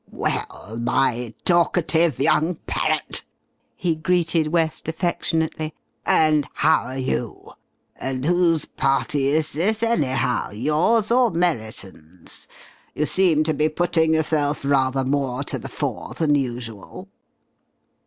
[0.09, 3.23] "Well, my talkative young parrot,"
[3.75, 5.75] he greeted West affectionately,
[6.07, 7.51] "and how are you?...
[7.97, 10.49] And who's party is this, anyhow?
[10.53, 12.47] Yours or Merriton's?
[12.95, 17.07] You seem to be putting yourself rather more to the fore than usual."